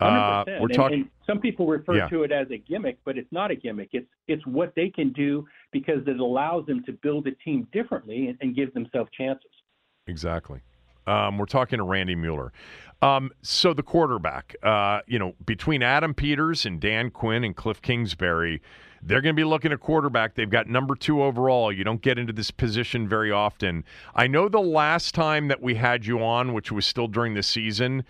Uh, 0.01 0.43
we're 0.59 0.67
talking. 0.67 1.09
some 1.27 1.39
people 1.39 1.67
refer 1.67 1.97
yeah. 1.97 2.07
to 2.07 2.23
it 2.23 2.31
as 2.31 2.47
a 2.49 2.57
gimmick, 2.57 2.97
but 3.05 3.17
it's 3.17 3.31
not 3.31 3.51
a 3.51 3.55
gimmick. 3.55 3.89
It's 3.93 4.07
it's 4.27 4.45
what 4.47 4.73
they 4.75 4.89
can 4.89 5.13
do 5.13 5.45
because 5.71 5.99
it 6.07 6.19
allows 6.19 6.65
them 6.65 6.83
to 6.85 6.91
build 6.91 7.27
a 7.27 7.31
team 7.31 7.67
differently 7.71 8.27
and, 8.27 8.37
and 8.41 8.55
give 8.55 8.73
themselves 8.73 9.11
chances. 9.15 9.51
Exactly. 10.07 10.61
Um, 11.07 11.37
we're 11.37 11.45
talking 11.45 11.77
to 11.77 11.83
Randy 11.83 12.15
Mueller. 12.15 12.51
Um, 13.01 13.31
so 13.41 13.73
the 13.73 13.83
quarterback, 13.83 14.55
uh, 14.61 15.01
you 15.07 15.17
know, 15.17 15.33
between 15.45 15.81
Adam 15.81 16.13
Peters 16.13 16.65
and 16.65 16.79
Dan 16.79 17.09
Quinn 17.09 17.43
and 17.43 17.55
Cliff 17.55 17.81
Kingsbury, 17.81 18.61
they're 19.01 19.21
going 19.21 19.35
to 19.35 19.39
be 19.39 19.43
looking 19.43 19.71
at 19.71 19.79
quarterback. 19.79 20.35
They've 20.35 20.49
got 20.49 20.67
number 20.67 20.93
two 20.93 21.23
overall. 21.23 21.71
You 21.71 21.83
don't 21.83 22.01
get 22.01 22.19
into 22.19 22.33
this 22.33 22.51
position 22.51 23.07
very 23.07 23.31
often. 23.31 23.83
I 24.13 24.27
know 24.27 24.47
the 24.47 24.61
last 24.61 25.15
time 25.15 25.47
that 25.47 25.61
we 25.61 25.75
had 25.75 26.05
you 26.05 26.23
on, 26.23 26.53
which 26.53 26.71
was 26.71 26.85
still 26.85 27.07
during 27.07 27.33
the 27.33 27.41
season, 27.41 28.03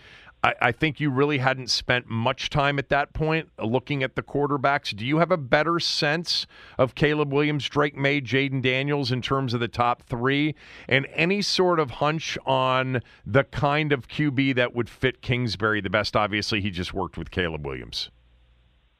I, 0.43 0.55
I, 0.61 0.71
think 0.71 0.99
you 0.99 1.11
really 1.11 1.37
hadn't 1.37 1.69
spent 1.69 2.09
much 2.09 2.49
time 2.49 2.79
at 2.79 2.89
that 2.89 3.13
point 3.13 3.49
looking 3.59 4.01
at 4.01 4.15
the 4.15 4.23
quarterbacks. 4.23 4.95
Do 4.95 5.05
you 5.05 5.19
have 5.19 5.31
a 5.31 5.37
better 5.37 5.79
sense 5.79 6.47
of 6.77 6.95
Caleb 6.95 7.31
Williams, 7.31 7.69
Drake 7.69 7.95
Maye, 7.95 8.21
Jayden 8.21 8.61
Daniels 8.61 9.11
in 9.11 9.21
terms 9.21 9.53
of 9.53 9.59
the 9.59 9.67
top 9.67 10.03
three, 10.03 10.55
and 10.87 11.07
any 11.13 11.41
sort 11.41 11.79
of 11.79 11.91
hunch 11.91 12.37
on 12.45 13.01
the 13.25 13.43
kind 13.43 13.91
of 13.91 14.07
QB 14.07 14.55
that 14.55 14.73
would 14.73 14.89
fit 14.89 15.21
Kingsbury 15.21 15.81
the 15.81 15.89
best? 15.89 16.15
Obviously, 16.15 16.61
he 16.61 16.71
just 16.71 16.93
worked 16.93 17.17
with 17.17 17.29
Caleb 17.29 17.65
Williams. 17.65 18.09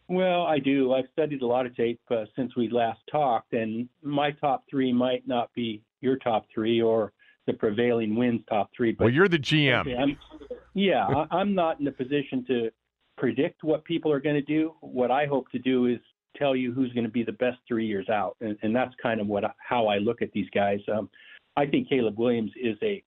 Well, 0.08 0.44
I 0.44 0.60
do. 0.60 0.94
I've 0.94 1.08
studied 1.14 1.42
a 1.42 1.48
lot 1.48 1.66
of 1.66 1.76
tape 1.76 2.02
uh, 2.12 2.26
since 2.36 2.56
we 2.56 2.70
last 2.70 3.00
talked, 3.10 3.54
and 3.54 3.88
my 4.04 4.32
top 4.32 4.66
three 4.70 4.92
might 4.92 5.26
not 5.26 5.52
be 5.54 5.82
your 6.02 6.18
top 6.18 6.46
three 6.54 6.82
or 6.82 7.14
the 7.48 7.54
prevailing 7.54 8.16
wins 8.16 8.42
top 8.50 8.70
three. 8.76 8.92
But 8.92 9.06
well, 9.06 9.14
you're 9.14 9.28
the 9.28 9.40
GM. 9.40 9.82
Okay, 9.82 9.96
I'm, 9.96 10.18
yeah, 10.74 11.06
I, 11.06 11.38
I'm 11.38 11.54
not 11.56 11.80
in 11.80 11.88
a 11.88 11.92
position 11.92 12.46
to 12.48 12.70
predict 13.18 13.64
what 13.64 13.84
people 13.86 14.12
are 14.12 14.20
going 14.20 14.36
to 14.36 14.42
do. 14.42 14.74
What 14.82 15.12
I 15.12 15.26
hope 15.26 15.50
to 15.52 15.60
do 15.60 15.88
is 15.88 16.00
tell 16.38 16.56
you 16.56 16.74
who's 16.74 16.94
going 16.94 17.04
to 17.04 17.12
be 17.12 17.24
the 17.24 17.34
best 17.34 17.58
three 17.68 17.86
years 17.86 18.10
out, 18.10 18.38
and, 18.42 18.58
and 18.62 18.76
that's 18.76 18.94
kind 19.02 19.20
of 19.20 19.28
what 19.28 19.44
how 19.58 19.88
I 19.88 19.98
look 19.98 20.22
at 20.22 20.32
these 20.32 20.50
guys. 20.54 20.80
Um, 20.92 21.10
I 21.58 21.66
think 21.66 21.90
Caleb 21.90 22.18
Williams 22.18 22.52
is 22.62 22.78
a 22.82 23.04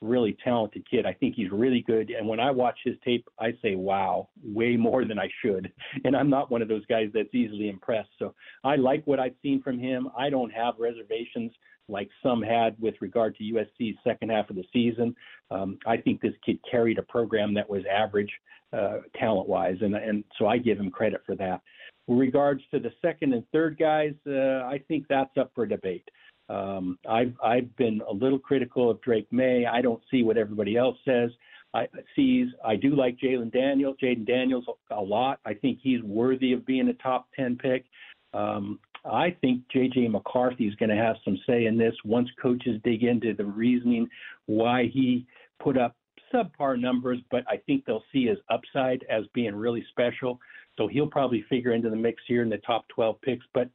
really 0.00 0.36
talented 0.44 0.88
kid. 0.88 1.06
I 1.06 1.12
think 1.12 1.34
he's 1.34 1.50
really 1.50 1.82
good. 1.86 2.10
And 2.10 2.28
when 2.28 2.40
I 2.40 2.50
watch 2.50 2.78
his 2.84 2.94
tape, 3.04 3.28
I 3.38 3.52
say, 3.62 3.74
wow, 3.74 4.28
way 4.44 4.76
more 4.76 5.04
than 5.04 5.18
I 5.18 5.28
should. 5.42 5.72
And 6.04 6.16
I'm 6.16 6.30
not 6.30 6.50
one 6.50 6.62
of 6.62 6.68
those 6.68 6.86
guys 6.86 7.08
that's 7.12 7.34
easily 7.34 7.68
impressed. 7.68 8.10
So 8.18 8.34
I 8.62 8.76
like 8.76 9.04
what 9.06 9.18
I've 9.18 9.34
seen 9.42 9.60
from 9.62 9.78
him. 9.78 10.08
I 10.16 10.30
don't 10.30 10.50
have 10.50 10.74
reservations 10.78 11.50
like 11.88 12.08
some 12.22 12.42
had 12.42 12.76
with 12.78 12.94
regard 13.00 13.36
to 13.36 13.44
USC's 13.44 13.96
second 14.04 14.30
half 14.30 14.50
of 14.50 14.56
the 14.56 14.64
season. 14.72 15.14
Um, 15.50 15.78
I 15.86 15.96
think 15.96 16.20
this 16.20 16.34
kid 16.44 16.58
carried 16.70 16.98
a 16.98 17.02
program 17.02 17.54
that 17.54 17.68
was 17.68 17.82
average 17.90 18.30
uh, 18.72 18.98
talent 19.18 19.48
wise. 19.48 19.76
And, 19.80 19.94
and 19.94 20.24
so 20.38 20.46
I 20.46 20.58
give 20.58 20.78
him 20.78 20.90
credit 20.90 21.22
for 21.24 21.34
that. 21.36 21.60
With 22.06 22.18
regards 22.18 22.62
to 22.72 22.78
the 22.78 22.92
second 23.02 23.32
and 23.32 23.44
third 23.52 23.78
guys, 23.78 24.14
uh, 24.26 24.64
I 24.64 24.80
think 24.88 25.06
that's 25.08 25.36
up 25.38 25.50
for 25.54 25.66
debate. 25.66 26.08
Um, 26.48 26.98
I've 27.08 27.34
I've 27.44 27.74
been 27.76 28.00
a 28.08 28.12
little 28.12 28.38
critical 28.38 28.90
of 28.90 29.00
Drake 29.02 29.28
Maye. 29.30 29.66
I 29.66 29.82
don't 29.82 30.02
see 30.10 30.22
what 30.22 30.38
everybody 30.38 30.76
else 30.76 30.96
says. 31.04 31.30
I 31.74 31.86
sees. 32.16 32.48
I 32.64 32.76
do 32.76 32.96
like 32.96 33.18
Jalen 33.18 33.52
Daniels, 33.52 33.96
Jayden 34.02 34.26
Daniels 34.26 34.64
a 34.90 35.00
lot. 35.00 35.40
I 35.44 35.52
think 35.52 35.78
he's 35.82 36.02
worthy 36.02 36.54
of 36.54 36.64
being 36.64 36.88
a 36.88 36.94
top 36.94 37.28
ten 37.36 37.56
pick. 37.56 37.84
Um, 38.32 38.78
I 39.04 39.36
think 39.40 39.62
J.J. 39.72 40.08
McCarthy 40.08 40.66
is 40.66 40.74
going 40.76 40.90
to 40.90 40.96
have 40.96 41.16
some 41.24 41.38
say 41.46 41.66
in 41.66 41.78
this 41.78 41.94
once 42.04 42.28
coaches 42.40 42.80
dig 42.84 43.04
into 43.04 43.34
the 43.34 43.44
reasoning 43.44 44.08
why 44.46 44.90
he 44.92 45.26
put 45.60 45.76
up 45.76 45.96
subpar 46.32 46.78
numbers, 46.78 47.18
but 47.30 47.44
I 47.48 47.56
think 47.66 47.84
they'll 47.84 48.04
see 48.12 48.26
his 48.26 48.38
upside 48.50 49.04
as 49.10 49.24
being 49.34 49.54
really 49.54 49.84
special. 49.90 50.38
So 50.76 50.86
he'll 50.86 51.06
probably 51.06 51.44
figure 51.48 51.72
into 51.72 51.90
the 51.90 51.96
mix 51.96 52.22
here 52.26 52.42
in 52.42 52.50
the 52.50 52.58
top 52.58 52.86
12 52.88 53.20
picks. 53.22 53.46
But 53.54 53.68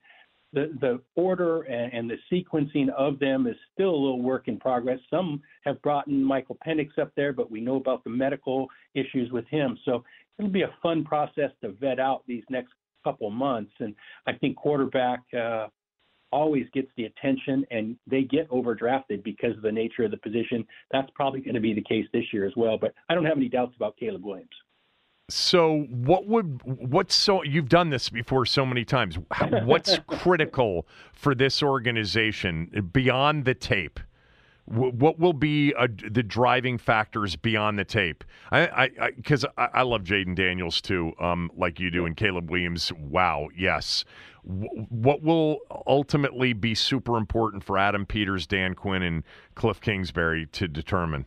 the, 0.53 0.71
the 0.81 1.01
order 1.15 1.63
and, 1.63 1.91
and, 1.93 2.09
the 2.09 2.17
sequencing 2.31 2.89
of 2.89 3.17
them 3.17 3.47
is 3.47 3.55
still 3.73 3.89
a 3.89 3.91
little 3.91 4.21
work 4.21 4.47
in 4.47 4.59
progress. 4.59 4.99
Some 5.09 5.41
have 5.65 5.81
brought 5.81 6.07
in 6.07 6.23
Michael 6.23 6.57
Penix 6.65 6.97
up 7.01 7.11
there, 7.15 7.33
but 7.33 7.49
we 7.49 7.59
know 7.59 7.77
about 7.77 8.03
the 8.03 8.11
medical 8.11 8.67
issues 8.93 9.31
with 9.31 9.47
him. 9.47 9.77
So 9.83 10.03
it'll 10.37 10.51
be 10.51 10.61
a 10.61 10.75
fun 10.81 11.03
process 11.03 11.49
to 11.61 11.71
vet 11.71 11.99
out 11.99 12.23
these 12.27 12.43
next 12.51 12.73
couple 13.03 13.29
months. 13.29 13.71
And 13.79 13.95
I 14.27 14.33
think 14.33 14.55
quarterback 14.57 15.21
uh, 15.37 15.67
always 16.31 16.65
gets 16.73 16.89
the 16.97 17.05
attention, 17.05 17.65
and 17.71 17.95
they 18.07 18.23
get 18.23 18.49
overdrafted 18.49 19.23
because 19.23 19.55
of 19.55 19.61
the 19.61 19.71
nature 19.71 20.03
of 20.03 20.11
the 20.11 20.17
position. 20.17 20.65
That's 20.91 21.09
probably 21.15 21.41
going 21.41 21.55
to 21.55 21.61
be 21.61 21.73
the 21.73 21.83
case 21.83 22.05
this 22.13 22.25
year 22.33 22.45
as 22.45 22.53
well. 22.55 22.77
But 22.77 22.93
I 23.09 23.15
don't 23.15 23.25
have 23.25 23.37
any 23.37 23.49
doubts 23.49 23.75
about 23.75 23.95
Caleb 23.97 24.25
Williams. 24.25 24.49
So, 25.29 25.87
what 25.89 26.27
would 26.27 26.61
what's 26.65 27.15
so 27.15 27.43
you've 27.43 27.69
done 27.69 27.89
this 27.89 28.09
before 28.09 28.45
so 28.45 28.65
many 28.65 28.83
times? 28.83 29.17
What's 29.63 29.97
critical 30.07 30.85
for 31.13 31.33
this 31.33 31.63
organization 31.63 32.89
beyond 32.91 33.45
the 33.45 33.53
tape? 33.53 34.01
What 34.65 35.19
will 35.19 35.33
be 35.33 35.73
a, 35.77 35.89
the 35.89 36.23
driving 36.23 36.77
factors 36.77 37.35
beyond 37.35 37.77
the 37.77 37.83
tape? 37.83 38.23
I 38.51 39.09
because 39.15 39.43
I, 39.43 39.49
I, 39.63 39.69
I, 39.73 39.81
love 39.81 40.03
Jayden 40.03 40.35
Daniels 40.35 40.79
too, 40.79 41.11
um, 41.19 41.51
like 41.57 41.81
you 41.81 41.91
do, 41.91 42.05
and 42.05 42.15
Caleb 42.15 42.49
Williams. 42.49 42.91
Wow, 42.93 43.49
yes. 43.57 44.05
what 44.43 45.21
will 45.21 45.59
ultimately 45.85 46.53
be 46.53 46.75
super 46.75 47.17
important 47.17 47.63
for 47.63 47.77
Adam 47.77 48.05
Peters, 48.05 48.47
Dan 48.47 48.73
Quinn, 48.73 49.01
and 49.01 49.23
Cliff 49.55 49.81
Kingsbury 49.81 50.45
to 50.53 50.69
determine? 50.69 51.25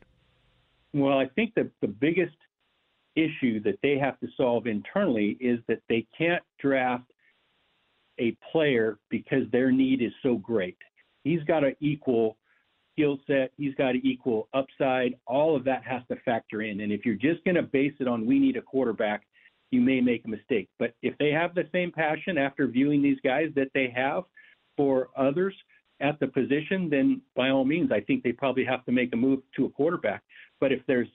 Well, 0.94 1.18
I 1.18 1.28
think 1.34 1.54
that 1.56 1.70
the 1.82 1.88
biggest 1.88 2.36
issue 3.16 3.62
that 3.64 3.78
they 3.82 3.98
have 3.98 4.18
to 4.20 4.28
solve 4.36 4.66
internally 4.66 5.36
is 5.40 5.58
that 5.68 5.80
they 5.88 6.06
can't 6.16 6.42
draft 6.58 7.10
a 8.18 8.36
player 8.50 8.98
because 9.10 9.42
their 9.52 9.70
need 9.70 10.00
is 10.00 10.12
so 10.22 10.36
great. 10.36 10.78
He's 11.24 11.42
got 11.44 11.60
to 11.60 11.74
equal 11.80 12.38
skill 12.96 13.18
set, 13.26 13.52
he's 13.56 13.74
got 13.74 13.92
to 13.92 14.08
equal 14.08 14.48
upside. 14.54 15.14
All 15.26 15.54
of 15.54 15.64
that 15.64 15.84
has 15.84 16.02
to 16.08 16.16
factor 16.24 16.62
in. 16.62 16.80
And 16.80 16.92
if 16.92 17.04
you're 17.04 17.14
just 17.14 17.44
going 17.44 17.56
to 17.56 17.62
base 17.62 17.92
it 18.00 18.08
on 18.08 18.26
we 18.26 18.38
need 18.38 18.56
a 18.56 18.62
quarterback, 18.62 19.22
you 19.70 19.80
may 19.80 20.00
make 20.00 20.24
a 20.24 20.28
mistake. 20.28 20.68
But 20.78 20.94
if 21.02 21.16
they 21.18 21.30
have 21.30 21.54
the 21.54 21.68
same 21.72 21.92
passion 21.92 22.38
after 22.38 22.66
viewing 22.66 23.02
these 23.02 23.18
guys 23.22 23.50
that 23.56 23.68
they 23.74 23.92
have 23.94 24.24
for 24.76 25.08
others 25.16 25.54
at 26.00 26.18
the 26.20 26.26
position, 26.26 26.88
then 26.88 27.20
by 27.34 27.50
all 27.50 27.64
means, 27.64 27.90
I 27.92 28.00
think 28.00 28.22
they 28.22 28.32
probably 28.32 28.64
have 28.64 28.84
to 28.86 28.92
make 28.92 29.12
a 29.12 29.16
move 29.16 29.40
to 29.56 29.66
a 29.66 29.70
quarterback. 29.70 30.22
But 30.60 30.72
if 30.72 30.80
there's 30.86 31.08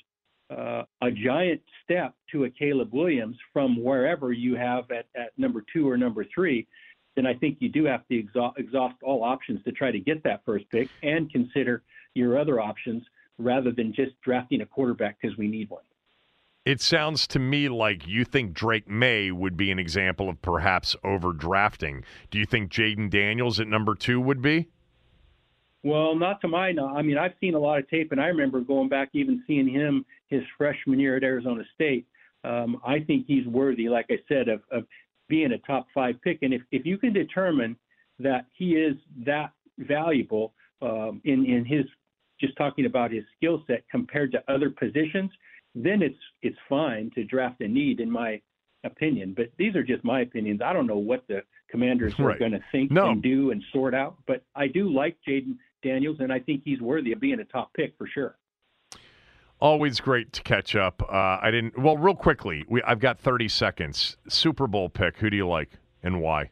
uh, 0.56 0.84
a 1.02 1.12
giant 1.12 1.62
step 1.84 2.14
to 2.32 2.44
a 2.44 2.50
Caleb 2.50 2.90
Williams 2.92 3.38
from 3.54 3.82
wherever 3.82 4.34
you 4.34 4.56
have 4.56 4.92
at, 4.92 5.06
at 5.16 5.32
number 5.38 5.64
two 5.74 5.90
or 5.90 5.98
number 5.98 6.26
three, 6.34 6.68
then 7.16 7.26
I 7.26 7.34
think 7.34 7.58
you 7.60 7.70
do 7.70 7.86
have 7.86 8.08
to 8.08 8.18
exhaust, 8.18 8.58
exhaust 8.58 8.96
all 9.04 9.24
options 9.24 9.64
to 9.66 9.72
try 9.72 9.92
to 9.92 10.00
get 10.00 10.24
that 10.24 10.42
first 10.46 10.70
pick 10.70 10.90
and 11.04 11.32
consider 11.32 11.84
your 12.14 12.38
other 12.38 12.60
options 12.60 13.04
rather 13.38 13.72
than 13.72 13.94
just 13.94 14.12
drafting 14.22 14.62
a 14.62 14.66
quarterback 14.66 15.18
because 15.22 15.38
we 15.38 15.48
need 15.48 15.70
one. 15.70 15.84
It 16.64 16.80
sounds 16.80 17.26
to 17.28 17.40
me 17.40 17.70
like 17.70 18.08
you 18.08 18.24
think 18.24 18.54
Drake 18.54 18.88
Maye 18.88 19.32
would 19.32 19.58
be 19.58 19.72
an 19.72 19.80
example 19.80 20.30
of 20.30 20.42
perhaps 20.44 20.96
overdrafting. 21.04 22.04
Do 22.30 22.38
you 22.38 22.46
think 22.46 22.72
Jayden 22.72 23.10
Daniels 23.10 23.60
at 23.60 23.68
number 23.68 23.96
two 23.96 24.22
would 24.22 24.44
be? 24.44 24.70
Well, 25.84 26.16
not 26.16 26.40
to 26.42 26.48
my 26.48 26.72
knowledge. 26.72 26.96
I 26.98 27.02
mean, 27.02 27.18
I've 27.18 27.34
seen 27.42 27.56
a 27.56 27.60
lot 27.60 27.80
of 27.80 27.90
tape, 27.90 28.12
and 28.12 28.22
I 28.22 28.28
remember 28.28 28.62
going 28.62 28.90
back 28.90 29.10
even 29.14 29.44
seeing 29.48 29.68
him 29.68 30.06
his 30.28 30.44
freshman 30.56 31.00
year 31.00 31.18
at 31.18 31.24
Arizona 31.24 31.64
State. 31.74 32.06
Um, 32.44 32.80
I 32.86 33.00
think 33.00 33.26
he's 33.26 33.48
worthy, 33.48 33.90
like 33.90 34.06
I 34.12 34.20
said, 34.28 34.48
of, 34.48 34.62
of 34.72 34.86
being 35.36 35.52
a 35.54 35.58
top 35.60 35.88
five 35.94 36.16
pick. 36.24 36.38
And 36.44 36.54
if, 36.54 36.62
if 36.72 36.86
you 36.86 36.98
can 36.98 37.14
determine 37.14 37.76
that 38.20 38.44
he 38.60 38.74
is 38.88 38.96
that 39.26 39.52
valuable 39.80 40.54
um, 40.82 41.22
in, 41.24 41.46
in 41.46 41.66
his 41.66 41.86
just 42.40 42.56
talking 42.58 42.86
about 42.86 43.12
his 43.12 43.24
skill 43.38 43.64
set 43.68 43.82
compared 43.90 44.32
to 44.34 44.40
other 44.48 44.70
positions– 44.70 45.32
then 45.76 46.02
it's 46.02 46.18
it's 46.42 46.58
fine 46.68 47.12
to 47.16 47.24
draft 47.24 47.62
a 47.62 47.68
need, 47.68 48.00
in 48.00 48.12
my 48.12 48.42
opinion. 48.84 49.34
But 49.36 49.52
these 49.58 49.76
are 49.76 49.84
just 49.84 50.04
my 50.04 50.22
opinions. 50.22 50.62
I 50.64 50.74
don't 50.74 50.88
know 50.88 50.98
what 50.98 51.24
the 51.28 51.42
commanders 51.70 52.14
right. 52.20 52.36
are 52.36 52.40
going 52.40 52.52
to 52.52 52.64
think 52.72 52.92
no. 52.92 53.12
and 53.12 53.22
do 53.22 53.52
and 53.52 53.64
sort 53.72 53.94
out. 53.94 54.18
But 54.28 54.44
I 54.56 54.68
do 54.68 54.92
like 54.92 55.18
Jayden 55.28 55.58
Daniels, 55.84 56.18
and 56.20 56.32
I 56.32 56.40
think 56.40 56.62
he's 56.66 56.82
worthy 56.82 57.12
of 57.12 57.20
being 57.20 57.40
a 57.40 57.46
top 57.46 57.74
pick 57.74 57.94
for 57.98 58.08
sure. 58.08 58.38
Always 59.62 60.00
great 60.00 60.34
to 60.34 60.42
catch 60.42 60.76
up. 60.76 61.04
Uh, 61.04 61.38
I 61.42 61.52
didn't. 61.52 61.78
Well, 61.78 61.96
real 61.96 62.16
quickly, 62.16 62.66
we, 62.68 62.82
I've 62.82 63.00
got 63.00 63.20
30 63.20 63.48
seconds. 63.48 64.18
Super 64.28 64.66
Bowl 64.66 64.90
pick. 64.90 65.18
Who 65.18 65.30
do 65.30 65.38
you 65.38 65.48
like 65.48 65.70
and 66.02 66.20
why? 66.20 66.50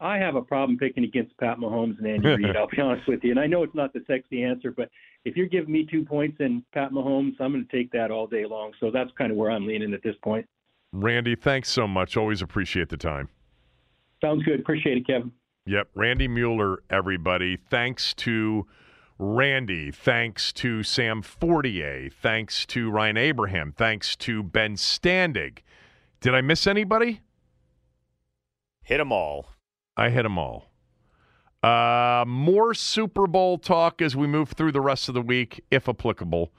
I 0.00 0.18
have 0.18 0.36
a 0.36 0.42
problem 0.42 0.78
picking 0.78 1.02
against 1.02 1.36
Pat 1.38 1.58
Mahomes 1.58 1.98
and 1.98 2.06
Andy 2.06 2.28
Reid. 2.28 2.56
I'll 2.56 2.68
be 2.68 2.80
honest 2.82 3.08
with 3.08 3.24
you, 3.24 3.32
and 3.32 3.40
I 3.40 3.48
know 3.48 3.64
it's 3.64 3.74
not 3.74 3.92
the 3.92 4.04
sexy 4.06 4.44
answer, 4.44 4.70
but 4.70 4.90
if 5.24 5.36
you're 5.36 5.48
giving 5.48 5.72
me 5.72 5.88
two 5.90 6.04
points 6.04 6.36
and 6.38 6.62
Pat 6.70 6.92
Mahomes, 6.92 7.34
I'm 7.40 7.52
going 7.52 7.66
to 7.66 7.76
take 7.76 7.90
that 7.92 8.12
all 8.12 8.28
day 8.28 8.46
long. 8.46 8.72
So 8.78 8.92
that's 8.92 9.10
kind 9.18 9.32
of 9.32 9.36
where 9.36 9.50
I'm 9.50 9.66
leaning 9.66 9.92
at 9.92 10.02
this 10.04 10.14
point. 10.22 10.46
Randy, 10.92 11.34
thanks 11.34 11.68
so 11.68 11.88
much. 11.88 12.16
Always 12.16 12.40
appreciate 12.42 12.90
the 12.90 12.96
time. 12.96 13.28
Sounds 14.20 14.44
good. 14.44 14.60
Appreciate 14.60 14.98
it, 14.98 15.06
Kevin. 15.06 15.32
Yep, 15.66 15.88
Randy 15.94 16.28
Mueller, 16.28 16.82
everybody. 16.90 17.56
Thanks 17.56 18.14
to 18.14 18.66
Randy. 19.18 19.90
Thanks 19.90 20.52
to 20.54 20.82
Sam 20.82 21.22
Fortier. 21.22 22.08
Thanks 22.10 22.64
to 22.66 22.90
Ryan 22.90 23.16
Abraham. 23.16 23.72
Thanks 23.72 24.14
to 24.16 24.42
Ben 24.42 24.76
Standig. 24.76 25.58
Did 26.20 26.34
I 26.34 26.40
miss 26.40 26.66
anybody? 26.66 27.20
Hit 28.82 28.98
them 28.98 29.12
all. 29.12 29.50
I 29.96 30.10
hit 30.10 30.22
them 30.22 30.38
all. 30.38 30.70
Uh, 31.62 32.24
more 32.26 32.72
Super 32.72 33.26
Bowl 33.26 33.58
talk 33.58 34.00
as 34.00 34.14
we 34.14 34.28
move 34.28 34.50
through 34.50 34.72
the 34.72 34.80
rest 34.80 35.08
of 35.08 35.14
the 35.14 35.22
week, 35.22 35.64
if 35.70 35.88
applicable, 35.88 36.52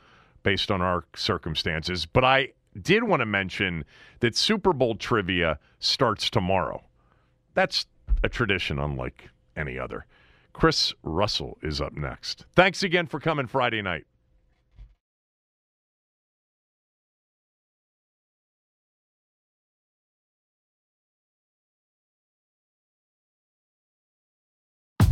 based 0.43 0.69
on 0.69 0.81
our 0.81 1.05
circumstances. 1.15 2.05
But 2.05 2.25
I 2.25 2.49
did 2.79 3.05
want 3.05 3.21
to 3.21 3.25
mention 3.25 3.85
that 4.19 4.35
Super 4.35 4.73
Bowl 4.73 4.95
trivia 4.95 5.57
starts 5.79 6.29
tomorrow. 6.29 6.83
That's 7.53 7.85
a 8.23 8.29
tradition 8.29 8.79
unlike 8.79 9.29
any 9.55 9.79
other. 9.79 10.05
Chris 10.53 10.93
Russell 11.03 11.57
is 11.61 11.79
up 11.79 11.93
next. 11.93 12.45
Thanks 12.55 12.83
again 12.83 13.07
for 13.07 13.19
coming 13.19 13.47
Friday 13.47 13.81
night. 13.81 14.05